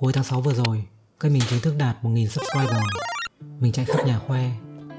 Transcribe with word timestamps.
Cuối 0.00 0.12
tháng 0.12 0.24
6 0.24 0.40
vừa 0.40 0.54
rồi, 0.54 0.84
kênh 1.20 1.32
mình 1.32 1.42
chính 1.48 1.60
thức 1.60 1.74
đạt 1.78 1.96
1.000 2.02 2.26
subscriber. 2.26 2.82
Mình 3.60 3.72
chạy 3.72 3.84
khắp 3.84 4.06
nhà 4.06 4.18
khoe, 4.18 4.50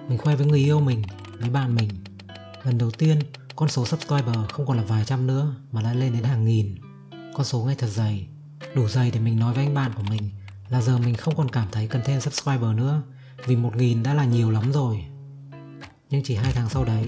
mình 0.08 0.18
khoe 0.18 0.36
với 0.36 0.46
người 0.48 0.60
yêu 0.60 0.80
mình, 0.80 1.04
với 1.40 1.50
bạn 1.50 1.76
mình. 1.76 1.90
Lần 2.64 2.78
đầu 2.78 2.92
tiên, 2.92 3.20
con 3.56 3.70
số 3.70 3.86
subscriber 3.86 4.36
không 4.52 4.66
còn 4.66 4.78
là 4.78 4.84
vài 4.84 5.06
trăm 5.06 5.28
nữa 5.28 5.56
mà 5.72 5.82
đã 5.82 5.94
lên 5.94 6.14
đến 6.14 6.24
hàng 6.24 6.46
nghìn. 6.46 6.76
Con 7.34 7.46
số 7.46 7.64
ngay 7.64 7.76
thật 7.76 7.88
dày, 7.88 8.28
đủ 8.76 8.88
dày 8.88 9.12
để 9.12 9.20
mình 9.20 9.40
nói 9.40 9.54
với 9.54 9.66
anh 9.66 9.74
bạn 9.74 9.92
của 9.96 10.04
mình 10.10 10.30
là 10.70 10.82
giờ 10.82 10.98
mình 10.98 11.16
không 11.16 11.36
còn 11.36 11.50
cảm 11.50 11.68
thấy 11.72 11.88
cần 11.88 12.02
thêm 12.06 12.22
subscriber 12.22 12.76
nữa 12.76 13.02
vì 13.46 13.56
1.000 13.56 14.04
đã 14.04 14.14
là 14.14 14.26
nhiều 14.26 14.52
lắm 14.52 14.72
rồi. 14.72 15.06
Nhưng 16.10 16.24
chỉ 16.24 16.36
hai 16.36 16.54
tháng 16.54 16.70
sau 16.70 16.86
đấy, 16.86 17.06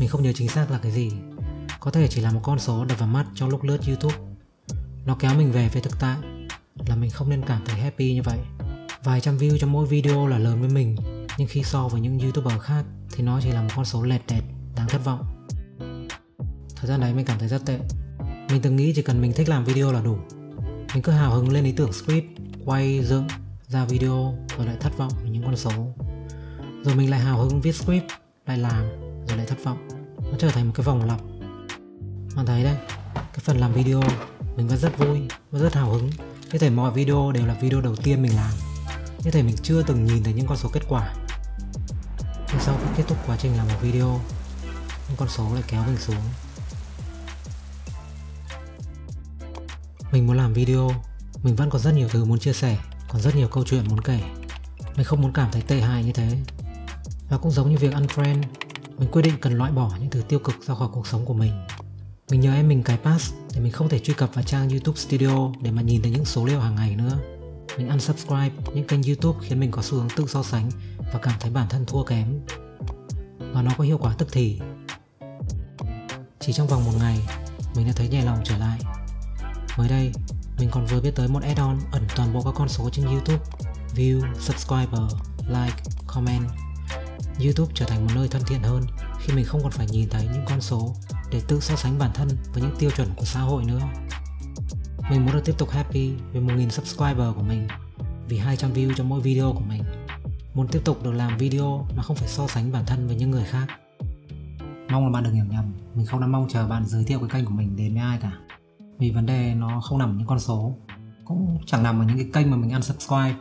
mình 0.00 0.08
không 0.08 0.22
nhớ 0.22 0.32
chính 0.34 0.48
xác 0.48 0.70
là 0.70 0.78
cái 0.78 0.92
gì. 0.92 1.12
Có 1.80 1.90
thể 1.90 2.08
chỉ 2.08 2.20
là 2.20 2.32
một 2.32 2.40
con 2.42 2.58
số 2.58 2.84
đập 2.84 2.98
vào 2.98 3.08
mắt 3.08 3.26
trong 3.34 3.48
lúc 3.48 3.62
lướt 3.62 3.78
YouTube. 3.86 4.16
Nó 5.06 5.16
kéo 5.20 5.34
mình 5.34 5.52
về 5.52 5.68
với 5.68 5.82
thực 5.82 6.00
tại 6.00 6.16
là 6.86 6.96
mình 6.96 7.10
không 7.10 7.30
nên 7.30 7.42
cảm 7.46 7.62
thấy 7.64 7.80
happy 7.80 8.14
như 8.14 8.22
vậy. 8.22 8.38
Vài 9.04 9.20
trăm 9.20 9.38
view 9.38 9.58
cho 9.58 9.66
mỗi 9.66 9.86
video 9.86 10.26
là 10.26 10.38
lớn 10.38 10.60
với 10.60 10.70
mình, 10.70 10.96
nhưng 11.38 11.48
khi 11.48 11.62
so 11.62 11.88
với 11.88 12.00
những 12.00 12.18
youtuber 12.18 12.60
khác 12.60 12.84
thì 13.12 13.24
nó 13.24 13.40
chỉ 13.42 13.50
là 13.50 13.62
một 13.62 13.68
con 13.76 13.84
số 13.84 14.02
lẹt 14.02 14.20
đẹt, 14.28 14.42
đáng 14.76 14.88
thất 14.88 15.04
vọng. 15.04 15.46
Thời 16.76 16.88
gian 16.88 17.00
đấy 17.00 17.14
mình 17.14 17.26
cảm 17.26 17.38
thấy 17.38 17.48
rất 17.48 17.66
tệ. 17.66 17.78
Mình 18.50 18.62
từng 18.62 18.76
nghĩ 18.76 18.92
chỉ 18.96 19.02
cần 19.02 19.20
mình 19.20 19.32
thích 19.32 19.48
làm 19.48 19.64
video 19.64 19.92
là 19.92 20.00
đủ. 20.00 20.18
Mình 20.94 21.02
cứ 21.02 21.12
hào 21.12 21.34
hứng 21.34 21.52
lên 21.52 21.64
ý 21.64 21.72
tưởng 21.72 21.92
script, 21.92 22.26
quay, 22.64 23.04
dựng, 23.04 23.26
ra 23.68 23.84
video 23.84 24.34
rồi 24.56 24.66
lại 24.66 24.76
thất 24.80 24.98
vọng 24.98 25.12
với 25.22 25.30
những 25.30 25.42
con 25.42 25.56
số. 25.56 25.94
Rồi 26.84 26.94
mình 26.94 27.10
lại 27.10 27.20
hào 27.20 27.38
hứng 27.38 27.60
viết 27.60 27.74
script, 27.74 28.06
lại 28.46 28.58
làm, 28.58 28.84
rồi 29.28 29.36
lại 29.36 29.46
thất 29.46 29.64
vọng. 29.64 29.88
Nó 30.18 30.38
trở 30.38 30.48
thành 30.48 30.66
một 30.66 30.72
cái 30.74 30.84
vòng 30.84 31.04
lặp. 31.04 31.20
Bạn 32.36 32.46
thấy 32.46 32.64
đấy, 32.64 32.76
cái 33.14 33.38
phần 33.40 33.58
làm 33.58 33.72
video 33.72 34.02
mình 34.56 34.68
vẫn 34.68 34.78
rất 34.78 34.98
vui 34.98 35.20
vẫn 35.50 35.62
rất 35.62 35.74
hào 35.74 35.90
hứng 35.90 36.10
như 36.52 36.58
thể 36.58 36.70
mọi 36.70 36.90
video 36.90 37.32
đều 37.32 37.46
là 37.46 37.54
video 37.54 37.80
đầu 37.80 37.96
tiên 37.96 38.22
mình 38.22 38.36
làm. 38.36 38.50
Như 39.24 39.30
thể 39.30 39.42
mình 39.42 39.56
chưa 39.62 39.82
từng 39.82 40.04
nhìn 40.04 40.22
thấy 40.24 40.32
những 40.32 40.46
con 40.46 40.56
số 40.56 40.68
kết 40.72 40.80
quả. 40.88 41.14
Nhưng 42.48 42.60
sau 42.60 42.76
khi 42.78 42.90
kết 42.96 43.04
thúc 43.08 43.18
quá 43.26 43.36
trình 43.36 43.56
làm 43.56 43.68
một 43.68 43.74
video, 43.80 44.20
những 45.08 45.16
con 45.16 45.28
số 45.28 45.54
lại 45.54 45.62
kéo 45.66 45.82
mình 45.86 45.96
xuống. 45.96 46.16
Mình 50.12 50.26
muốn 50.26 50.36
làm 50.36 50.52
video, 50.52 50.90
mình 51.42 51.56
vẫn 51.56 51.70
còn 51.70 51.82
rất 51.82 51.94
nhiều 51.94 52.08
thứ 52.08 52.24
muốn 52.24 52.38
chia 52.38 52.52
sẻ, 52.52 52.78
còn 53.08 53.20
rất 53.20 53.36
nhiều 53.36 53.48
câu 53.48 53.64
chuyện 53.64 53.88
muốn 53.88 54.00
kể. 54.00 54.20
Mình 54.96 55.04
không 55.04 55.20
muốn 55.22 55.32
cảm 55.32 55.52
thấy 55.52 55.62
tệ 55.62 55.80
hại 55.80 56.04
như 56.04 56.12
thế. 56.12 56.38
Và 57.28 57.38
cũng 57.38 57.52
giống 57.52 57.70
như 57.70 57.76
việc 57.76 57.94
unfriend 57.94 58.42
mình 58.98 59.08
quyết 59.12 59.22
định 59.22 59.34
cần 59.40 59.52
loại 59.52 59.72
bỏ 59.72 59.92
những 60.00 60.10
thứ 60.10 60.22
tiêu 60.22 60.38
cực 60.38 60.54
ra 60.66 60.74
khỏi 60.74 60.88
cuộc 60.92 61.06
sống 61.06 61.24
của 61.24 61.34
mình 61.34 61.52
mình 62.30 62.40
nhờ 62.40 62.54
em 62.54 62.68
mình 62.68 62.82
cài 62.82 62.96
pass 62.96 63.34
để 63.54 63.60
mình 63.60 63.72
không 63.72 63.88
thể 63.88 63.98
truy 63.98 64.14
cập 64.14 64.34
vào 64.34 64.44
trang 64.44 64.68
YouTube 64.68 64.96
Studio 64.96 65.52
để 65.62 65.70
mà 65.70 65.82
nhìn 65.82 66.02
thấy 66.02 66.12
những 66.12 66.24
số 66.24 66.44
liệu 66.44 66.60
hàng 66.60 66.74
ngày 66.74 66.96
nữa. 66.96 67.18
Mình 67.78 67.88
unsubscribe 67.88 68.50
những 68.74 68.86
kênh 68.86 69.02
YouTube 69.02 69.38
khiến 69.42 69.60
mình 69.60 69.70
có 69.70 69.82
xu 69.82 69.96
hướng 69.96 70.08
tự 70.16 70.24
so 70.28 70.42
sánh 70.42 70.70
và 70.98 71.18
cảm 71.22 71.34
thấy 71.40 71.50
bản 71.50 71.66
thân 71.68 71.84
thua 71.86 72.04
kém. 72.04 72.40
Và 73.38 73.62
nó 73.62 73.70
có 73.78 73.84
hiệu 73.84 73.98
quả 73.98 74.14
tức 74.18 74.28
thì. 74.32 74.60
Chỉ 76.40 76.52
trong 76.52 76.66
vòng 76.66 76.84
một 76.84 76.92
ngày, 76.98 77.18
mình 77.76 77.86
đã 77.86 77.92
thấy 77.96 78.08
nhẹ 78.08 78.24
lòng 78.24 78.40
trở 78.44 78.56
lại. 78.58 78.80
Mới 79.78 79.88
đây, 79.88 80.12
mình 80.58 80.68
còn 80.70 80.86
vừa 80.86 81.00
biết 81.00 81.10
tới 81.14 81.28
một 81.28 81.42
add-on 81.42 81.78
ẩn 81.92 82.02
toàn 82.16 82.34
bộ 82.34 82.42
các 82.42 82.54
con 82.56 82.68
số 82.68 82.90
trên 82.90 83.06
YouTube 83.06 83.44
View, 83.94 84.34
subscriber, 84.38 85.02
like, 85.48 85.76
comment 86.06 86.44
YouTube 87.44 87.72
trở 87.74 87.86
thành 87.86 88.06
một 88.06 88.12
nơi 88.14 88.28
thân 88.28 88.42
thiện 88.46 88.62
hơn 88.62 88.82
khi 89.20 89.34
mình 89.34 89.44
không 89.44 89.62
còn 89.62 89.72
phải 89.72 89.86
nhìn 89.90 90.08
thấy 90.08 90.28
những 90.32 90.44
con 90.48 90.60
số 90.60 90.94
để 91.30 91.42
tự 91.48 91.60
so 91.60 91.76
sánh 91.76 91.98
bản 91.98 92.10
thân 92.14 92.28
với 92.52 92.62
những 92.62 92.76
tiêu 92.78 92.90
chuẩn 92.90 93.08
của 93.16 93.24
xã 93.24 93.40
hội 93.40 93.64
nữa. 93.64 93.80
Mình 95.10 95.24
muốn 95.24 95.34
được 95.34 95.42
tiếp 95.44 95.54
tục 95.58 95.70
happy 95.70 96.12
với 96.32 96.42
1.000 96.42 96.68
subscriber 96.68 97.34
của 97.36 97.42
mình 97.42 97.68
vì 98.28 98.38
200 98.38 98.72
view 98.72 98.92
cho 98.96 99.04
mỗi 99.04 99.20
video 99.20 99.52
của 99.52 99.64
mình. 99.68 99.82
Muốn 100.54 100.68
tiếp 100.68 100.80
tục 100.84 101.02
được 101.02 101.12
làm 101.12 101.38
video 101.38 101.86
mà 101.96 102.02
không 102.02 102.16
phải 102.16 102.28
so 102.28 102.46
sánh 102.46 102.72
bản 102.72 102.84
thân 102.86 103.06
với 103.06 103.16
những 103.16 103.30
người 103.30 103.44
khác. 103.44 103.66
Mong 104.90 105.04
là 105.04 105.10
bạn 105.12 105.24
đừng 105.24 105.34
hiểu 105.34 105.44
nhầm, 105.44 105.72
mình 105.94 106.06
không 106.06 106.20
đang 106.20 106.32
mong 106.32 106.48
chờ 106.48 106.68
bạn 106.68 106.86
giới 106.86 107.04
thiệu 107.04 107.18
cái 107.18 107.28
kênh 107.28 107.44
của 107.44 107.54
mình 107.54 107.76
đến 107.76 107.94
với 107.94 108.02
ai 108.02 108.18
cả. 108.22 108.32
Vì 108.98 109.10
vấn 109.10 109.26
đề 109.26 109.54
nó 109.54 109.80
không 109.80 109.98
nằm 109.98 110.10
ở 110.10 110.14
những 110.18 110.26
con 110.26 110.40
số, 110.40 110.74
cũng 111.24 111.58
chẳng 111.66 111.82
nằm 111.82 112.00
ở 112.00 112.04
những 112.04 112.16
cái 112.16 112.26
kênh 112.32 112.50
mà 112.50 112.56
mình 112.56 112.70
ăn 112.70 112.82
subscribe. 112.82 113.34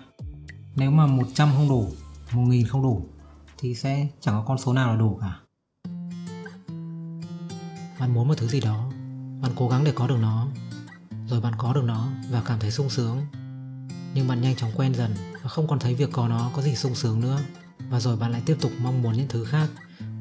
Nếu 0.75 0.91
mà 0.91 1.07
100 1.07 1.49
không 1.55 1.69
đủ, 1.69 1.87
1000 2.33 2.67
không 2.67 2.83
đủ 2.83 3.07
thì 3.57 3.75
sẽ 3.75 4.07
chẳng 4.19 4.35
có 4.35 4.43
con 4.47 4.57
số 4.57 4.73
nào 4.73 4.93
là 4.93 4.99
đủ 4.99 5.17
cả 5.21 5.39
bạn 7.99 8.13
muốn 8.13 8.27
một 8.27 8.33
thứ 8.37 8.47
gì 8.47 8.59
đó. 8.59 8.89
Bạn 9.41 9.51
cố 9.55 9.69
gắng 9.69 9.83
để 9.83 9.91
có 9.95 10.07
được 10.07 10.17
nó. 10.21 10.47
Rồi 11.27 11.41
bạn 11.41 11.53
có 11.57 11.73
được 11.73 11.83
nó 11.85 12.07
và 12.31 12.41
cảm 12.45 12.59
thấy 12.59 12.71
sung 12.71 12.89
sướng. 12.89 13.25
Nhưng 14.13 14.27
bạn 14.27 14.41
nhanh 14.41 14.55
chóng 14.55 14.71
quen 14.75 14.95
dần 14.95 15.15
và 15.43 15.49
không 15.49 15.67
còn 15.67 15.79
thấy 15.79 15.95
việc 15.95 16.09
có 16.11 16.27
nó 16.27 16.51
có 16.53 16.61
gì 16.61 16.75
sung 16.75 16.95
sướng 16.95 17.19
nữa. 17.19 17.39
Và 17.89 17.99
rồi 17.99 18.17
bạn 18.17 18.31
lại 18.31 18.41
tiếp 18.45 18.57
tục 18.61 18.71
mong 18.81 19.01
muốn 19.01 19.13
những 19.13 19.27
thứ 19.29 19.45
khác. 19.45 19.69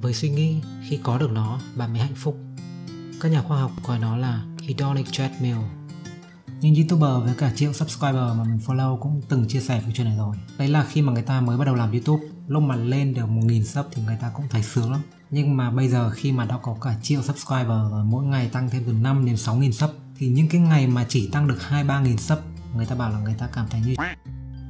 Với 0.00 0.14
suy 0.14 0.30
nghĩ, 0.30 0.60
khi 0.88 0.98
có 1.02 1.18
được 1.18 1.30
nó, 1.30 1.60
bạn 1.76 1.92
mới 1.92 2.00
hạnh 2.00 2.14
phúc. 2.16 2.38
Các 3.20 3.28
nhà 3.28 3.42
khoa 3.42 3.60
học 3.60 3.72
gọi 3.86 3.98
nó 3.98 4.16
là 4.16 4.42
hedonic 4.68 5.12
treadmill. 5.12 5.58
Những 6.60 6.74
youtuber 6.74 7.24
với 7.24 7.34
cả 7.38 7.52
triệu 7.56 7.72
subscriber 7.72 8.14
mà 8.14 8.44
mình 8.44 8.58
follow 8.66 8.98
cũng 8.98 9.22
từng 9.28 9.48
chia 9.48 9.60
sẻ 9.60 9.82
về 9.86 9.92
chuyện 9.94 10.06
này 10.06 10.16
rồi. 10.16 10.36
Đấy 10.58 10.68
là 10.68 10.84
khi 10.84 11.02
mà 11.02 11.12
người 11.12 11.22
ta 11.22 11.40
mới 11.40 11.58
bắt 11.58 11.64
đầu 11.64 11.74
làm 11.74 11.92
youtube 11.92 12.22
lúc 12.48 12.62
mà 12.62 12.76
lên 12.76 13.14
được 13.14 13.26
1.000 13.26 13.62
sub 13.62 13.86
thì 13.92 14.02
người 14.02 14.18
ta 14.20 14.30
cũng 14.34 14.46
thấy 14.50 14.62
sướng 14.62 14.92
lắm. 14.92 15.00
Nhưng 15.30 15.56
mà 15.56 15.70
bây 15.70 15.88
giờ 15.88 16.10
khi 16.10 16.32
mà 16.32 16.44
đã 16.44 16.58
có 16.62 16.76
cả 16.80 16.94
triệu 17.02 17.22
subscriber 17.22 17.92
và 17.92 18.04
mỗi 18.04 18.24
ngày 18.24 18.48
tăng 18.48 18.70
thêm 18.70 18.82
từ 18.86 18.92
5 18.92 19.26
đến 19.26 19.34
6.000 19.34 19.72
sub 19.72 19.90
thì 20.18 20.28
những 20.28 20.48
cái 20.48 20.60
ngày 20.60 20.86
mà 20.86 21.06
chỉ 21.08 21.30
tăng 21.30 21.48
được 21.48 21.62
2 21.62 21.84
3.000 21.84 22.16
sub 22.16 22.38
người 22.76 22.86
ta 22.86 22.94
bảo 22.94 23.10
là 23.10 23.18
người 23.18 23.34
ta 23.38 23.48
cảm 23.52 23.66
thấy 23.70 23.80
như 23.80 23.94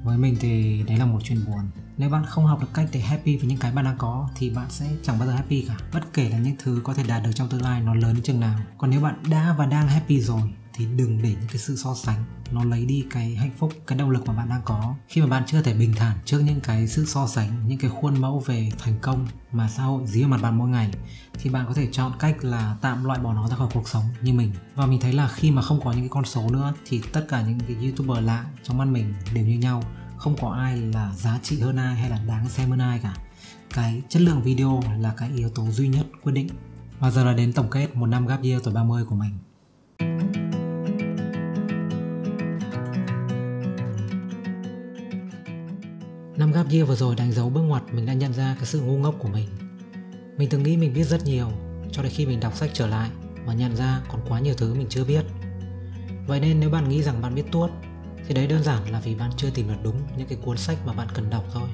với 0.04 0.18
mình 0.18 0.36
thì 0.40 0.82
đấy 0.82 0.98
là 0.98 1.06
một 1.06 1.20
chuyện 1.24 1.44
buồn 1.46 1.70
nếu 1.98 2.10
bạn 2.10 2.24
không 2.26 2.46
học 2.46 2.60
được 2.60 2.74
cách 2.74 2.88
để 2.92 3.00
happy 3.00 3.36
với 3.36 3.46
những 3.46 3.58
cái 3.58 3.72
bạn 3.72 3.84
đang 3.84 3.98
có, 3.98 4.28
thì 4.34 4.50
bạn 4.50 4.66
sẽ 4.70 4.86
chẳng 5.02 5.18
bao 5.18 5.28
giờ 5.28 5.34
happy 5.34 5.62
cả. 5.62 5.76
Bất 5.92 6.12
kể 6.12 6.28
là 6.28 6.38
những 6.38 6.56
thứ 6.58 6.80
có 6.84 6.94
thể 6.94 7.02
đạt 7.08 7.22
được 7.22 7.30
trong 7.34 7.48
tương 7.48 7.62
lai, 7.62 7.80
nó 7.80 7.94
lớn 7.94 8.14
đến 8.14 8.22
chừng 8.22 8.40
nào. 8.40 8.58
Còn 8.78 8.90
nếu 8.90 9.00
bạn 9.00 9.22
đã 9.30 9.54
và 9.58 9.66
đang 9.66 9.88
happy 9.88 10.20
rồi, 10.20 10.42
thì 10.74 10.86
đừng 10.96 11.22
để 11.22 11.28
những 11.28 11.48
cái 11.48 11.58
sự 11.58 11.76
so 11.76 11.94
sánh, 11.94 12.24
nó 12.50 12.64
lấy 12.64 12.84
đi 12.86 13.04
cái 13.10 13.34
hạnh 13.34 13.50
phúc, 13.58 13.72
cái 13.86 13.98
động 13.98 14.10
lực 14.10 14.26
mà 14.26 14.32
bạn 14.32 14.48
đang 14.48 14.62
có. 14.64 14.94
Khi 15.08 15.20
mà 15.20 15.26
bạn 15.26 15.42
chưa 15.46 15.62
thể 15.62 15.74
bình 15.74 15.94
thản 15.96 16.18
trước 16.24 16.38
những 16.38 16.60
cái 16.60 16.88
sự 16.88 17.06
so 17.06 17.26
sánh, 17.26 17.68
những 17.68 17.78
cái 17.78 17.90
khuôn 17.90 18.20
mẫu 18.20 18.42
về 18.46 18.70
thành 18.78 18.98
công 19.02 19.26
mà 19.52 19.68
xã 19.68 19.82
hội 19.82 20.02
dí 20.06 20.20
vào 20.20 20.30
mặt 20.30 20.42
bạn 20.42 20.58
mỗi 20.58 20.68
ngày, 20.68 20.90
thì 21.42 21.50
bạn 21.50 21.66
có 21.66 21.74
thể 21.74 21.88
chọn 21.92 22.12
cách 22.18 22.44
là 22.44 22.76
tạm 22.80 23.04
loại 23.04 23.18
bỏ 23.18 23.32
nó 23.32 23.48
ra 23.48 23.56
khỏi 23.56 23.68
cuộc 23.74 23.88
sống 23.88 24.04
như 24.22 24.32
mình. 24.32 24.52
Và 24.74 24.86
mình 24.86 25.00
thấy 25.00 25.12
là 25.12 25.28
khi 25.28 25.50
mà 25.50 25.62
không 25.62 25.80
có 25.84 25.92
những 25.92 26.00
cái 26.00 26.08
con 26.08 26.24
số 26.24 26.50
nữa, 26.50 26.74
thì 26.86 27.02
tất 27.12 27.26
cả 27.28 27.42
những 27.42 27.60
cái 27.60 27.76
youtuber 27.82 28.24
lạ 28.24 28.44
trong 28.62 28.78
mắt 28.78 28.84
mình 28.84 29.14
đều 29.34 29.46
như 29.46 29.58
nhau 29.58 29.82
không 30.18 30.36
có 30.40 30.50
ai 30.50 30.76
là 30.76 31.12
giá 31.16 31.38
trị 31.42 31.60
hơn 31.60 31.76
ai 31.76 31.94
hay 31.94 32.10
là 32.10 32.18
đáng 32.26 32.48
xem 32.48 32.70
hơn 32.70 32.78
ai 32.78 33.00
cả 33.02 33.14
cái 33.74 34.02
chất 34.08 34.22
lượng 34.22 34.42
video 34.42 34.82
là 35.00 35.14
cái 35.16 35.30
yếu 35.36 35.50
tố 35.50 35.70
duy 35.70 35.88
nhất 35.88 36.06
quyết 36.22 36.32
định 36.32 36.48
và 36.98 37.10
giờ 37.10 37.24
là 37.24 37.32
đến 37.32 37.52
tổng 37.52 37.70
kết 37.70 37.96
một 37.96 38.06
năm 38.06 38.26
gap 38.26 38.42
year 38.42 38.62
tuổi 38.64 38.74
30 38.74 39.04
của 39.04 39.14
mình 39.14 39.38
Năm 46.38 46.52
gap 46.52 46.70
year 46.70 46.88
vừa 46.88 46.96
rồi 46.96 47.14
đánh 47.16 47.32
dấu 47.32 47.50
bước 47.50 47.60
ngoặt 47.60 47.82
mình 47.92 48.06
đã 48.06 48.12
nhận 48.12 48.32
ra 48.32 48.54
cái 48.54 48.66
sự 48.66 48.80
ngu 48.80 48.98
ngốc 48.98 49.14
của 49.18 49.28
mình. 49.28 49.48
Mình 50.36 50.48
từng 50.48 50.62
nghĩ 50.62 50.76
mình 50.76 50.94
biết 50.94 51.04
rất 51.04 51.24
nhiều, 51.24 51.48
cho 51.92 52.02
đến 52.02 52.12
khi 52.14 52.26
mình 52.26 52.40
đọc 52.40 52.56
sách 52.56 52.70
trở 52.72 52.86
lại 52.86 53.10
và 53.46 53.54
nhận 53.54 53.76
ra 53.76 54.00
còn 54.08 54.20
quá 54.28 54.40
nhiều 54.40 54.54
thứ 54.54 54.74
mình 54.74 54.86
chưa 54.90 55.04
biết. 55.04 55.24
Vậy 56.26 56.40
nên 56.40 56.60
nếu 56.60 56.70
bạn 56.70 56.88
nghĩ 56.88 57.02
rằng 57.02 57.22
bạn 57.22 57.34
biết 57.34 57.42
tuốt, 57.52 57.70
thì 58.26 58.34
đấy 58.34 58.46
đơn 58.46 58.62
giản 58.62 58.92
là 58.92 59.00
vì 59.00 59.14
bạn 59.14 59.30
chưa 59.36 59.50
tìm 59.50 59.68
được 59.68 59.78
đúng 59.82 59.96
những 60.16 60.28
cái 60.28 60.38
cuốn 60.42 60.56
sách 60.56 60.78
mà 60.86 60.92
bạn 60.92 61.08
cần 61.14 61.30
đọc 61.30 61.44
thôi. 61.52 61.68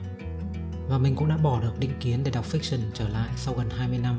Và 0.89 0.99
mình 0.99 1.17
cũng 1.17 1.29
đã 1.29 1.37
bỏ 1.37 1.61
được 1.61 1.79
định 1.79 1.93
kiến 2.01 2.25
để 2.25 2.31
đọc 2.31 2.45
fiction 2.53 2.79
trở 2.95 3.09
lại 3.09 3.29
sau 3.37 3.55
gần 3.55 3.71
20 3.71 3.99
năm. 3.99 4.19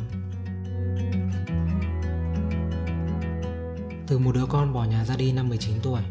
Từ 4.07 4.17
một 4.17 4.35
đứa 4.35 4.45
con 4.45 4.73
bỏ 4.73 4.83
nhà 4.83 5.05
ra 5.05 5.15
đi 5.15 5.31
năm 5.31 5.49
19 5.49 5.75
tuổi, 5.81 6.01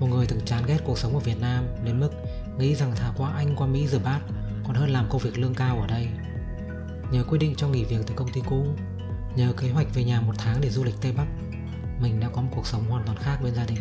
một 0.00 0.06
người 0.06 0.26
từng 0.26 0.40
chán 0.44 0.62
ghét 0.66 0.78
cuộc 0.84 0.98
sống 0.98 1.14
ở 1.14 1.20
Việt 1.20 1.40
Nam 1.40 1.64
đến 1.84 2.00
mức 2.00 2.10
nghĩ 2.58 2.74
rằng 2.74 2.92
thả 2.96 3.12
qua 3.16 3.32
Anh 3.36 3.56
qua 3.56 3.66
Mỹ 3.66 3.86
rửa 3.86 3.98
bát 3.98 4.20
còn 4.64 4.74
hơn 4.74 4.90
làm 4.90 5.06
công 5.10 5.20
việc 5.20 5.38
lương 5.38 5.54
cao 5.54 5.80
ở 5.80 5.86
đây. 5.86 6.08
Nhờ 7.12 7.24
quyết 7.28 7.38
định 7.38 7.54
cho 7.56 7.68
nghỉ 7.68 7.84
việc 7.84 8.00
từ 8.06 8.14
công 8.14 8.32
ty 8.32 8.40
cũ, 8.46 8.66
nhờ 9.36 9.52
kế 9.52 9.70
hoạch 9.70 9.94
về 9.94 10.04
nhà 10.04 10.20
một 10.20 10.34
tháng 10.38 10.60
để 10.60 10.70
du 10.70 10.84
lịch 10.84 10.94
Tây 11.00 11.12
Bắc, 11.12 11.26
mình 12.00 12.20
đã 12.20 12.28
có 12.28 12.42
một 12.42 12.48
cuộc 12.54 12.66
sống 12.66 12.84
hoàn 12.88 13.04
toàn 13.06 13.18
khác 13.18 13.38
bên 13.44 13.54
gia 13.54 13.64
đình. 13.64 13.78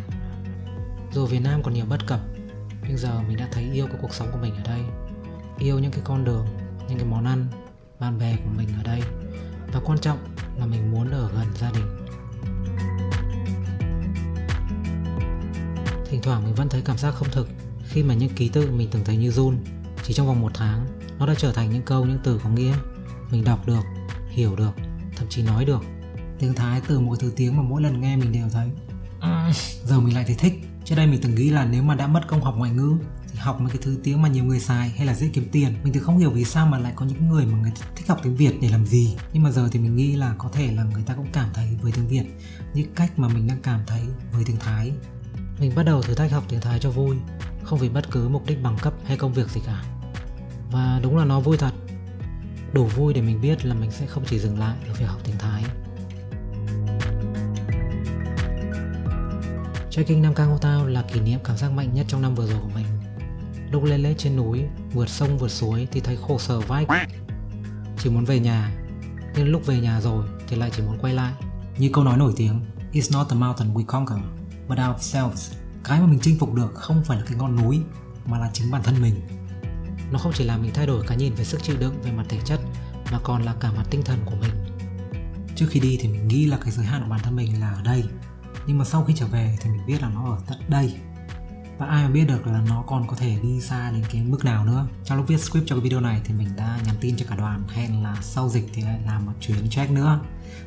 Dù 1.12 1.26
Việt 1.26 1.40
Nam 1.40 1.64
còn 1.64 1.74
nhiều 1.74 1.86
bất 1.86 2.08
cập, 2.08 2.20
nhưng 2.88 2.98
giờ 2.98 3.22
mình 3.28 3.38
đã 3.38 3.48
thấy 3.52 3.70
yêu 3.74 3.88
cái 3.88 3.98
cuộc 4.02 4.14
sống 4.14 4.28
của 4.32 4.38
mình 4.42 4.56
ở 4.56 4.64
đây. 4.64 4.82
Yêu 5.58 5.80
những 5.80 5.92
cái 5.92 6.02
con 6.04 6.24
đường, 6.24 6.48
những 6.90 6.98
cái 6.98 7.08
món 7.08 7.26
ăn, 7.26 7.48
bạn 8.00 8.20
bè 8.20 8.36
của 8.36 8.50
mình 8.58 8.68
ở 8.78 8.84
đây. 8.84 9.02
Và 9.74 9.80
quan 9.86 10.00
trọng 10.00 10.18
là 10.60 10.66
mình 10.66 10.92
muốn 10.92 11.12
ở 11.12 11.30
gần 11.32 11.48
gia 11.56 11.72
đình. 11.72 12.08
Thỉnh 16.10 16.22
thoảng 16.22 16.44
mình 16.44 16.56
vẫn 16.56 16.70
thấy 16.70 16.82
cảm 16.82 16.98
giác 16.98 17.12
không 17.12 17.28
thực 17.32 17.50
khi 17.90 18.04
mà 18.04 18.14
những 18.14 18.30
ký 18.36 18.50
tự 18.50 18.72
mình 18.72 18.88
từng 18.92 19.04
thấy 19.06 19.18
như 19.18 19.32
run 19.32 19.58
chỉ 20.04 20.14
trong 20.14 20.28
vòng 20.28 20.42
một 20.42 20.52
tháng 20.54 20.88
nó 21.20 21.28
đã 21.28 21.34
trở 21.38 21.52
thành 21.52 21.70
những 21.72 21.82
câu 21.82 22.06
những 22.06 22.20
từ 22.24 22.40
có 22.44 22.50
nghĩa 22.50 22.74
mình 23.32 23.44
đọc 23.44 23.68
được 23.68 23.84
hiểu 24.30 24.56
được 24.56 24.72
thậm 25.16 25.28
chí 25.30 25.44
nói 25.44 25.66
được 25.66 25.82
tiếng 26.40 26.54
thái 26.54 26.82
từ 26.88 27.00
một 27.00 27.16
thứ 27.20 27.32
tiếng 27.36 27.58
mà 27.58 27.64
mỗi 27.64 27.82
lần 27.82 28.02
nghe 28.02 28.16
mình 28.16 28.32
đều 28.32 28.50
thấy 28.50 28.70
giờ 29.86 30.00
mình 30.00 30.16
lại 30.16 30.24
thấy 30.28 30.36
thích 30.36 30.54
Trước 30.88 30.96
đây 30.96 31.08
mình 31.08 31.20
từng 31.22 31.36
nghĩ 31.36 31.50
là 31.50 31.66
nếu 31.66 31.84
mà 31.84 31.96
đã 31.96 32.08
mất 32.08 32.28
công 32.28 32.42
học 32.42 32.56
ngoại 32.58 32.72
ngữ 32.72 32.94
thì 33.32 33.40
học 33.40 33.62
mấy 33.62 33.70
cái 33.70 33.78
thứ 33.82 33.98
tiếng 34.04 34.22
mà 34.22 34.30
nhiều 34.30 34.44
người 34.44 34.60
xài 34.60 34.90
hay 34.90 35.08
là 35.08 35.14
dễ 35.14 35.30
kiếm 35.34 35.48
tiền. 35.52 35.74
Mình 35.84 35.94
thì 35.94 36.00
không 36.00 36.18
hiểu 36.18 36.30
vì 36.30 36.44
sao 36.44 36.68
mà 36.68 36.78
lại 36.78 36.94
có 36.96 37.06
những 37.06 37.30
người 37.30 37.46
mà 37.46 37.58
người 37.58 37.72
thích 37.96 38.08
học 38.08 38.20
tiếng 38.24 38.36
Việt 38.36 38.54
để 38.62 38.70
làm 38.70 38.86
gì. 38.86 39.16
Nhưng 39.34 39.44
mà 39.44 39.52
giờ 39.52 39.70
thì 39.72 39.80
mình 39.80 39.96
nghĩ 39.96 40.16
là 40.16 40.36
có 40.38 40.50
thể 40.54 40.72
là 40.72 40.84
người 40.84 41.04
ta 41.06 41.14
cũng 41.14 41.28
cảm 41.34 41.50
thấy 41.54 41.78
với 41.82 41.92
tiếng 41.92 42.08
Việt 42.08 42.24
như 42.74 42.86
cách 42.96 43.20
mà 43.20 43.28
mình 43.28 43.48
đang 43.48 43.62
cảm 43.62 43.82
thấy 43.88 44.02
với 44.32 44.44
tiếng 44.46 44.58
Thái. 44.60 44.92
Mình 45.60 45.76
bắt 45.76 45.84
đầu 45.84 46.02
thử 46.02 46.14
thách 46.14 46.32
học 46.32 46.44
tiếng 46.50 46.62
Thái 46.62 46.80
cho 46.80 46.92
vui, 46.92 47.16
không 47.64 47.80
vì 47.80 47.90
bất 47.90 48.12
cứ 48.12 48.30
mục 48.30 48.46
đích 48.48 48.64
bằng 48.64 48.78
cấp 48.82 48.94
hay 49.06 49.18
công 49.18 49.34
việc 49.34 49.50
gì 49.50 49.62
cả. 49.66 49.84
Và 50.72 51.00
đúng 51.04 51.18
là 51.18 51.26
nó 51.26 51.40
vui 51.40 51.58
thật. 51.58 51.72
Đủ 52.74 52.86
vui 52.86 53.14
để 53.14 53.22
mình 53.22 53.42
biết 53.42 53.66
là 53.66 53.76
mình 53.76 53.92
sẽ 53.92 54.06
không 54.06 54.24
chỉ 54.26 54.40
dừng 54.40 54.60
lại 54.60 54.78
ở 54.88 54.94
việc 54.94 55.06
học 55.06 55.22
tiếng 55.24 55.38
Thái 55.40 55.64
Trekking 59.98 60.22
Nam 60.22 60.34
Cang 60.34 60.58
Tao 60.62 60.86
là 60.86 61.02
kỷ 61.02 61.20
niệm 61.20 61.40
cảm 61.44 61.58
giác 61.58 61.72
mạnh 61.72 61.94
nhất 61.94 62.06
trong 62.10 62.22
năm 62.22 62.36
vừa 62.36 62.48
rồi 62.48 62.60
của 62.62 62.70
mình. 62.76 62.86
Lúc 63.72 63.84
lên 63.84 64.02
lết 64.02 64.18
trên 64.18 64.36
núi, 64.36 64.64
vượt 64.94 65.10
sông 65.10 65.38
vượt 65.38 65.48
suối 65.48 65.88
thì 65.92 66.00
thấy 66.00 66.18
khổ 66.28 66.40
sở 66.40 66.60
vãi. 66.60 66.86
Chỉ 67.98 68.10
muốn 68.10 68.26
về 68.26 68.40
nhà, 68.40 68.72
nhưng 69.36 69.48
lúc 69.48 69.66
về 69.66 69.80
nhà 69.80 70.02
rồi 70.02 70.26
thì 70.48 70.56
lại 70.56 70.72
chỉ 70.76 70.84
muốn 70.84 70.98
quay 70.98 71.14
lại. 71.14 71.34
Như 71.78 71.90
câu 71.94 72.04
nói 72.04 72.18
nổi 72.18 72.34
tiếng, 72.36 72.62
It's 72.94 73.18
not 73.18 73.30
the 73.30 73.36
mountain 73.36 73.74
we 73.74 73.86
conquer, 73.86 74.20
but 74.68 74.78
ourselves. 74.90 75.52
Cái 75.84 76.02
mà 76.02 76.08
mình 76.08 76.20
chinh 76.22 76.40
phục 76.40 76.54
được 76.54 76.74
không 76.74 77.04
phải 77.04 77.18
là 77.18 77.24
cái 77.28 77.38
ngọn 77.38 77.56
núi, 77.56 77.80
mà 78.26 78.40
là 78.40 78.50
chính 78.54 78.72
bản 78.72 78.84
thân 78.84 79.02
mình. 79.02 79.22
Nó 80.12 80.20
không 80.20 80.32
chỉ 80.36 80.44
làm 80.44 80.62
mình 80.62 80.72
thay 80.74 80.88
đổi 80.88 81.06
cái 81.08 81.18
nhìn 81.18 81.34
về 81.34 81.44
sức 81.44 81.64
chịu 81.64 81.76
đựng 81.80 82.02
về 82.04 82.12
mặt 82.12 82.26
thể 82.30 82.40
chất, 82.46 82.60
mà 83.12 83.20
còn 83.24 83.44
là 83.44 83.54
cả 83.60 83.72
mặt 83.72 83.88
tinh 83.90 84.04
thần 84.04 84.20
của 84.26 84.36
mình. 84.42 84.52
Trước 85.56 85.66
khi 85.70 85.80
đi 85.80 85.98
thì 86.02 86.08
mình 86.08 86.28
nghĩ 86.28 86.46
là 86.46 86.58
cái 86.58 86.72
giới 86.72 86.86
hạn 86.86 87.02
của 87.04 87.10
bản 87.10 87.20
thân 87.24 87.36
mình 87.36 87.62
là 87.62 87.74
ở 87.74 87.82
đây 87.82 88.04
nhưng 88.68 88.78
mà 88.78 88.86
sau 88.86 89.04
khi 89.04 89.14
trở 89.18 89.28
về 89.28 89.58
thì 89.62 89.70
mình 89.70 89.86
biết 89.86 90.02
là 90.02 90.10
nó 90.10 90.26
ở 90.32 90.40
tận 90.48 90.60
đây. 90.68 90.96
Và 91.78 91.86
ai 91.86 92.04
mà 92.04 92.10
biết 92.10 92.26
được 92.28 92.48
là 92.48 92.62
nó 92.70 92.84
còn 92.88 93.08
có 93.08 93.16
thể 93.16 93.40
đi 93.44 93.62
xa 93.62 93.92
đến 93.92 94.04
cái 94.12 94.24
mức 94.24 94.46
nào 94.46 94.66
nữa. 94.66 94.88
Trong 95.04 95.18
lúc 95.18 95.28
viết 95.28 95.38
script 95.38 95.68
cho 95.68 95.76
cái 95.76 95.84
video 95.84 96.02
này 96.02 96.22
thì 96.26 96.34
mình 96.34 96.48
đã 96.58 96.80
nhắn 96.86 96.96
tin 97.02 97.18
cho 97.18 97.26
cả 97.30 97.36
đoàn. 97.36 97.64
Hẹn 97.68 98.04
là 98.04 98.18
sau 98.22 98.50
dịch 98.50 98.70
thì 98.74 98.82
lại 98.82 99.00
làm 99.06 99.26
một 99.26 99.32
chuyến 99.42 99.70
check 99.70 99.92
nữa. 99.92 100.20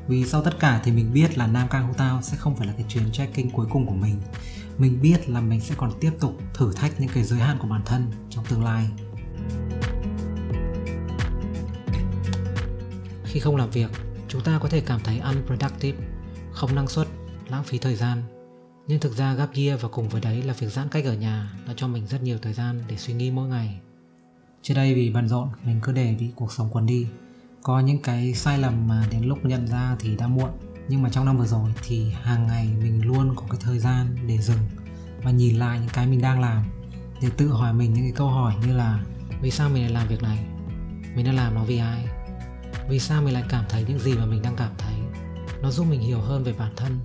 Vì 0.08 0.25
sau 0.25 0.43
tất 0.43 0.58
cả 0.61 0.81
thì 0.85 0.93
mình 0.93 1.12
biết 1.12 1.38
là 1.38 1.47
Nam 1.47 1.69
Cang 1.69 1.87
Hô 1.88 1.93
Tao 1.94 2.23
sẽ 2.23 2.37
không 2.37 2.56
phải 2.56 2.67
là 2.67 2.73
cái 2.73 2.85
chuyến 2.88 3.12
trekking 3.12 3.50
cuối 3.50 3.67
cùng 3.70 3.87
của 3.87 3.94
mình. 3.94 4.20
Mình 4.79 5.03
biết 5.03 5.29
là 5.29 5.41
mình 5.41 5.61
sẽ 5.61 5.75
còn 5.79 5.93
tiếp 6.00 6.12
tục 6.20 6.38
thử 6.55 6.73
thách 6.73 7.00
những 7.00 7.11
cái 7.14 7.25
giới 7.25 7.41
hạn 7.41 7.58
của 7.58 7.69
bản 7.69 7.82
thân 7.85 8.11
trong 8.31 8.44
tương 8.44 8.64
lai. 8.64 8.88
Khi 13.25 13.41
không 13.41 13.56
làm 13.56 13.70
việc, 13.70 13.91
chúng 14.29 14.43
ta 14.43 14.58
có 14.62 14.69
thể 14.69 14.81
cảm 14.81 15.00
thấy 15.05 15.20
unproductive, 15.20 15.99
không 16.53 16.75
năng 16.75 16.88
suất 16.88 17.08
lãng 17.50 17.64
phí 17.64 17.79
thời 17.79 17.97
gian. 17.97 18.23
Nhưng 18.87 19.00
thực 19.00 19.17
ra 19.17 19.35
gap 19.35 19.55
year 19.55 19.81
và 19.81 19.88
cùng 19.88 20.08
với 20.08 20.20
đấy 20.20 20.43
là 20.43 20.55
việc 20.58 20.73
giãn 20.73 20.88
cách 20.88 21.05
ở 21.05 21.14
nhà 21.14 21.52
đã 21.67 21.75
cho 21.76 21.88
mình 21.88 22.06
rất 22.06 22.23
nhiều 22.23 22.38
thời 22.43 22.52
gian 22.52 22.82
để 22.88 22.97
suy 22.97 23.14
nghĩ 23.14 23.31
mỗi 23.31 23.49
ngày. 23.49 23.81
Trước 24.62 24.75
đây 24.75 24.94
vì 24.94 25.11
bận 25.11 25.29
rộn 25.29 25.49
mình 25.64 25.81
cứ 25.82 25.93
để 25.93 26.17
bị 26.20 26.31
cuộc 26.35 26.52
sống 26.52 26.69
quấn 26.73 26.87
đi. 26.87 27.06
Có 27.62 27.81
những 27.81 28.02
cái 28.02 28.35
sai 28.35 28.58
lầm 28.58 28.88
mà 28.88 29.06
đến 29.11 29.25
lúc 29.25 29.44
nhận 29.44 29.67
ra 29.67 29.97
thì 30.00 30.17
đã 30.17 30.26
muộn. 30.26 30.50
Nhưng 30.88 31.02
mà 31.02 31.11
trong 31.11 31.25
năm 31.25 31.38
vừa 31.38 31.47
rồi 31.47 31.75
thì 31.82 32.11
hàng 32.23 32.47
ngày 32.47 32.69
mình 32.82 33.06
luôn 33.06 33.35
có 33.37 33.43
cái 33.50 33.61
thời 33.62 33.79
gian 33.79 34.17
để 34.26 34.38
dừng 34.38 34.58
và 35.23 35.31
nhìn 35.31 35.56
lại 35.56 35.79
những 35.81 35.88
cái 35.93 36.06
mình 36.06 36.23
đang 36.23 36.41
làm 36.41 36.64
để 37.20 37.29
tự 37.37 37.49
hỏi 37.49 37.73
mình 37.73 37.93
những 37.93 38.05
cái 38.05 38.12
câu 38.17 38.29
hỏi 38.29 38.55
như 38.67 38.76
là 38.76 39.05
vì 39.43 39.50
sao 39.50 39.69
mình 39.69 39.82
lại 39.82 39.93
làm 39.93 40.08
việc 40.08 40.23
này? 40.23 40.44
Mình 41.14 41.26
đang 41.26 41.37
làm 41.37 41.55
nó 41.55 41.64
vì 41.64 41.79
ai? 41.79 42.08
Vì 42.88 42.99
sao 42.99 43.23
mình 43.23 43.35
lại 43.35 43.44
cảm 43.49 43.64
thấy 43.69 43.85
những 43.88 43.99
gì 43.99 44.14
mà 44.14 44.26
mình 44.26 44.43
đang 44.43 44.56
cảm 44.56 44.73
thấy? 44.79 44.94
Nó 45.62 45.70
giúp 45.70 45.87
mình 45.91 46.00
hiểu 46.00 46.20
hơn 46.20 46.44
về 46.44 46.53
bản 46.53 46.73
thân 46.76 46.99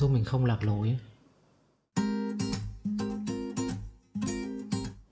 giúp 0.00 0.10
mình 0.10 0.24
không 0.24 0.44
lạc 0.44 0.64
lối. 0.64 0.98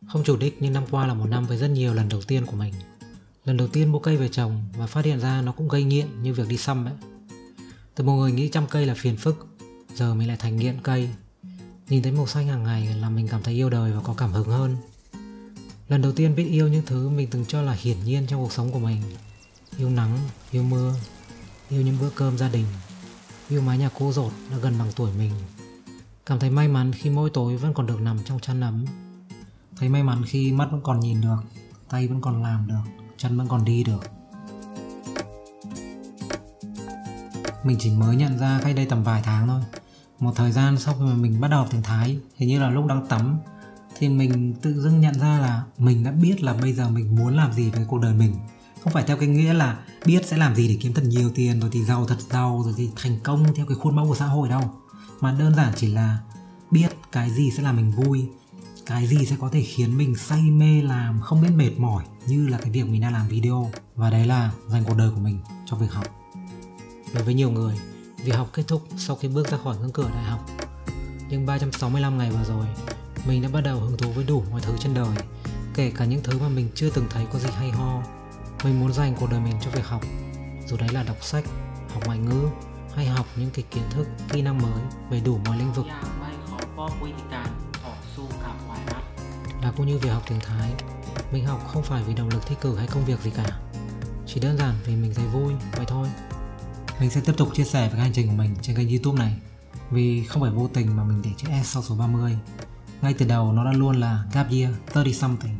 Không 0.09 0.25
chủ 0.25 0.37
đích 0.37 0.57
nhưng 0.61 0.73
năm 0.73 0.85
qua 0.91 1.07
là 1.07 1.15
một 1.15 1.27
năm 1.27 1.47
với 1.47 1.59
rất 1.59 1.69
nhiều 1.69 1.95
lần 1.95 2.09
đầu 2.09 2.23
tiên 2.23 2.47
của 2.47 2.57
mình. 2.57 2.75
Lần 3.45 3.57
đầu 3.57 3.69
tiên 3.69 3.93
mua 3.93 3.99
cây 3.99 4.17
về 4.17 4.29
trồng 4.29 4.65
và 4.77 4.87
phát 4.87 5.05
hiện 5.05 5.21
ra 5.21 5.43
nó 5.43 5.53
cũng 5.53 5.69
gây 5.69 5.85
nghiện 5.85 6.23
như 6.23 6.35
việc 6.35 6.49
đi 6.49 6.57
xăm 6.57 6.85
ấy. 6.85 6.95
Từ 7.95 8.05
một 8.05 8.13
người 8.13 8.33
nghĩ 8.33 8.49
chăm 8.49 8.67
cây 8.67 8.87
là 8.87 8.95
phiền 8.95 9.17
phức 9.17 9.47
Giờ 9.95 10.15
mình 10.15 10.29
lại 10.29 10.37
thành 10.37 10.57
nghiện 10.57 10.79
cây. 10.83 11.09
Nhìn 11.89 12.03
thấy 12.03 12.13
màu 12.13 12.27
xanh 12.27 12.49
hàng 12.49 12.63
ngày 12.63 12.95
là 13.01 13.11
mình 13.11 13.29
cảm 13.29 13.43
thấy 13.43 13.55
yêu 13.55 13.71
đời 13.71 13.93
và 13.93 14.01
có 14.01 14.15
cảm 14.15 14.33
hứng 14.33 14.49
hơn. 14.49 14.77
Lần 15.89 16.03
đầu 16.03 16.13
tiên 16.13 16.35
biết 16.35 16.45
yêu 16.45 16.69
những 16.69 16.83
thứ 16.87 17.09
mình 17.09 17.29
từng 17.31 17.45
cho 17.45 17.63
là 17.63 17.73
hiển 17.73 18.05
nhiên 18.05 18.27
trong 18.27 18.43
cuộc 18.43 18.53
sống 18.53 18.73
của 18.73 18.79
mình. 18.79 19.03
Yêu 19.79 19.91
nắng, 19.91 20.19
yêu 20.51 20.63
mưa, 20.63 20.95
yêu 21.69 21.83
những 21.83 21.99
bữa 22.01 22.11
cơm 22.11 22.39
gia 22.39 22.49
đình. 22.49 22.65
View 23.49 23.63
mái 23.63 23.79
nhà 23.79 23.91
cô 23.99 24.13
rột 24.13 24.33
đã 24.51 24.57
gần 24.57 24.75
bằng 24.79 24.89
tuổi 24.97 25.11
mình. 25.19 25.33
Cảm 26.27 26.39
thấy 26.39 26.51
may 26.51 26.69
mắn 26.69 26.93
khi 26.93 27.11
mỗi 27.11 27.31
tối 27.31 27.57
vẫn 27.57 27.75
còn 27.75 27.87
được 27.87 28.01
nằm 28.01 28.19
trong 28.25 28.41
chăn 28.41 28.61
ấm. 28.61 28.85
Thấy 29.77 29.89
may 29.89 30.03
mắn 30.03 30.23
khi 30.27 30.53
mắt 30.53 30.69
vẫn 30.71 30.81
còn 30.83 31.01
nhìn 31.01 31.21
được, 31.21 31.37
Tay 31.89 32.09
vẫn 32.09 32.21
còn 32.21 32.43
làm 32.43 32.67
được, 32.67 33.05
Chân 33.17 33.39
vẫn 33.39 33.49
còn 33.49 33.65
đi 33.65 33.85
được. 33.85 34.05
Mình 37.65 37.77
chỉ 37.81 37.91
mới 37.91 38.17
nhận 38.17 38.39
ra 38.39 38.61
cách 38.63 38.77
đây 38.77 38.87
tầm 38.87 39.03
vài 39.03 39.23
tháng 39.25 39.49
thôi. 39.49 39.61
Một 40.19 40.33
thời 40.37 40.53
gian 40.53 40.79
sau 40.79 40.95
khi 40.95 41.01
mà 41.05 41.15
mình 41.15 41.41
bắt 41.41 41.49
đầu 41.49 41.61
học 41.61 41.69
tiếng 41.71 41.83
Thái, 41.83 42.19
Hình 42.37 42.49
như 42.49 42.61
là 42.61 42.71
lúc 42.71 42.87
đang 42.87 43.07
tắm, 43.07 43.39
Thì 43.99 44.09
mình 44.09 44.55
tự 44.63 44.83
dưng 44.83 45.01
nhận 45.01 45.15
ra 45.15 45.39
là 45.39 45.65
Mình 45.79 46.05
đã 46.05 46.11
biết 46.11 46.43
là 46.43 46.53
bây 46.55 46.73
giờ 46.73 46.89
mình 46.89 47.17
muốn 47.17 47.37
làm 47.37 47.53
gì 47.53 47.71
với 47.71 47.85
cuộc 47.89 47.99
đời 47.99 48.15
mình 48.15 48.35
không 48.81 48.93
phải 48.93 49.05
theo 49.07 49.17
cái 49.17 49.29
nghĩa 49.29 49.55
là 49.55 49.79
biết 50.05 50.27
sẽ 50.27 50.37
làm 50.37 50.55
gì 50.55 50.69
để 50.69 50.77
kiếm 50.81 50.95
thật 50.95 51.05
nhiều 51.05 51.31
tiền, 51.35 51.61
rồi 51.61 51.71
thì 51.73 51.85
giàu 51.85 52.07
thật 52.07 52.21
giàu, 52.31 52.63
rồi 52.65 52.75
thì 52.77 52.91
thành 52.97 53.19
công 53.23 53.55
theo 53.55 53.67
cái 53.67 53.77
khuôn 53.77 53.97
mẫu 53.97 54.09
của 54.09 54.15
xã 54.15 54.27
hội 54.27 54.49
đâu. 54.49 54.75
Mà 55.21 55.33
đơn 55.33 55.55
giản 55.55 55.73
chỉ 55.77 55.87
là 55.87 56.19
biết 56.71 56.89
cái 57.13 57.31
gì 57.31 57.51
sẽ 57.51 57.63
làm 57.63 57.77
mình 57.77 57.93
vui, 57.93 58.29
cái 58.87 59.07
gì 59.07 59.27
sẽ 59.27 59.37
có 59.41 59.49
thể 59.53 59.63
khiến 59.63 59.99
mình 59.99 60.17
say 60.17 60.41
mê 60.41 60.83
làm, 60.83 61.21
không 61.21 61.43
biết 61.43 61.51
mệt 61.55 61.71
mỏi, 61.79 62.05
như 62.27 62.49
là 62.49 62.59
cái 62.59 62.71
việc 62.71 62.87
mình 62.87 63.01
đang 63.01 63.13
làm 63.13 63.29
video. 63.29 63.71
Và 63.95 64.11
đấy 64.11 64.27
là 64.27 64.51
dành 64.69 64.85
cuộc 64.85 64.97
đời 64.97 65.11
của 65.11 65.21
mình 65.21 65.41
cho 65.67 65.77
việc 65.77 65.93
học. 65.93 66.07
Đối 67.15 67.25
với 67.25 67.35
nhiều 67.35 67.51
người, 67.51 67.75
việc 68.25 68.37
học 68.37 68.51
kết 68.53 68.63
thúc 68.69 68.89
sau 68.97 69.17
khi 69.17 69.29
bước 69.29 69.51
ra 69.51 69.59
khỏi 69.65 69.77
ngưỡng 69.79 69.93
cửa 69.93 70.11
đại 70.15 70.25
học. 70.25 70.47
Nhưng 71.31 71.47
365 71.47 72.19
ngày 72.19 72.31
vừa 72.31 72.45
rồi, 72.45 72.67
mình 73.27 73.43
đã 73.43 73.49
bắt 73.49 73.61
đầu 73.61 73.81
hứng 73.81 73.97
thú 73.97 74.13
với 74.13 74.25
đủ 74.25 74.43
mọi 74.51 74.61
thứ 74.61 74.77
trên 74.81 74.95
đời, 74.95 75.17
kể 75.75 75.91
cả 75.91 76.05
những 76.05 76.23
thứ 76.23 76.39
mà 76.39 76.49
mình 76.49 76.69
chưa 76.75 76.91
từng 76.91 77.07
thấy 77.11 77.27
có 77.33 77.39
gì 77.39 77.49
hay 77.57 77.71
ho 77.71 78.03
mình 78.65 78.81
muốn 78.81 78.93
dành 78.93 79.15
cuộc 79.21 79.31
đời 79.31 79.41
mình 79.41 79.55
cho 79.61 79.71
việc 79.71 79.87
học. 79.87 80.03
Dù 80.67 80.77
đấy 80.77 80.89
là 80.93 81.03
đọc 81.03 81.17
sách 81.21 81.45
học 81.95 82.07
ngoại 82.07 82.19
ngữ 82.19 82.49
hay 82.95 83.07
học 83.07 83.27
những 83.37 83.51
cái 83.51 83.65
kiến 83.71 83.85
thức 83.91 84.07
kỹ 84.29 84.43
năng 84.43 84.63
mới 84.63 84.83
về 85.11 85.21
đủ 85.21 85.39
mọi 85.47 85.59
lĩnh 85.59 85.73
vực. 85.73 85.87
Là 89.63 89.73
cũng 89.77 89.87
như 89.87 89.99
việc 89.99 90.11
học 90.11 90.23
tiếng 90.29 90.41
Thái 90.41 90.73
mình 91.33 91.47
học 91.47 91.69
không 91.69 91.83
phải 91.83 92.03
vì 92.03 92.15
động 92.15 92.29
lực 92.29 92.47
thi 92.47 92.57
cử 92.61 92.77
hay 92.77 92.87
công 92.87 93.05
việc 93.05 93.21
gì 93.21 93.31
cả. 93.31 93.59
Chỉ 94.27 94.41
đơn 94.41 94.59
giản 94.59 94.75
vì 94.85 94.97
mình 94.97 95.15
thấy 95.15 95.27
vui 95.27 95.55
vậy 95.77 95.87
thôi. 95.89 96.09
Mình 97.01 97.11
sẽ 97.11 97.21
tiếp 97.21 97.33
tục 97.37 97.49
chia 97.55 97.65
sẻ 97.65 97.91
về 97.93 97.99
hành 97.99 98.13
trình 98.13 98.27
của 98.27 98.35
mình 98.35 98.57
trên 98.63 98.77
kênh 98.77 98.89
youtube 98.89 99.19
này. 99.19 99.37
Vì 99.91 100.25
không 100.25 100.43
phải 100.43 100.51
vô 100.51 100.69
tình 100.69 100.97
mà 100.97 101.05
mình 101.05 101.23
để 101.25 101.31
chữ 101.37 101.49
S 101.65 101.67
sau 101.67 101.83
số 101.83 101.95
30 101.95 102.39
ngay 103.03 103.15
từ 103.15 103.27
đầu 103.27 103.53
nó 103.53 103.65
đã 103.65 103.73
luôn 103.73 104.01
là 104.01 104.25
gap 104.33 104.51
year 104.51 104.75
30 104.95 105.13
something 105.13 105.57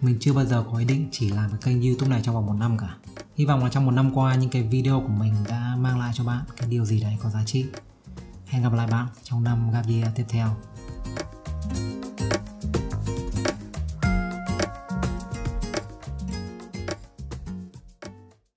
mình 0.00 0.16
chưa 0.20 0.32
bao 0.32 0.44
giờ 0.44 0.64
có 0.72 0.78
ý 0.78 0.84
định 0.84 1.08
chỉ 1.12 1.30
làm 1.30 1.50
cái 1.50 1.58
kênh 1.62 1.82
youtube 1.82 2.10
này 2.10 2.20
trong 2.24 2.34
vòng 2.34 2.46
một 2.46 2.56
năm 2.58 2.78
cả. 2.78 2.96
Hy 3.36 3.44
vọng 3.44 3.64
là 3.64 3.70
trong 3.70 3.86
một 3.86 3.92
năm 3.92 4.14
qua, 4.14 4.34
những 4.34 4.50
cái 4.50 4.62
video 4.62 5.00
của 5.00 5.12
mình 5.18 5.34
đã 5.48 5.76
mang 5.78 5.98
lại 5.98 6.12
cho 6.14 6.24
bạn 6.24 6.44
cái 6.56 6.68
điều 6.68 6.84
gì 6.84 7.00
đấy 7.00 7.16
có 7.22 7.30
giá 7.30 7.44
trị. 7.46 7.66
Hẹn 8.46 8.62
gặp 8.62 8.72
lại 8.72 8.86
bạn 8.86 9.06
trong 9.22 9.44
năm 9.44 9.70
gap 9.70 9.88
year 9.88 10.08
tiếp 10.14 10.24
theo. 10.28 10.56